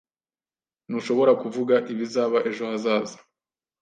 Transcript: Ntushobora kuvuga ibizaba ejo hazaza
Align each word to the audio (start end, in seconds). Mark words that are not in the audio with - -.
Ntushobora 0.87 1.31
kuvuga 1.41 1.75
ibizaba 1.91 2.37
ejo 2.49 2.63
hazaza 2.71 3.17